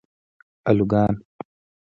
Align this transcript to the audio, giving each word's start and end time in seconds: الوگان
الوگان 0.69 1.11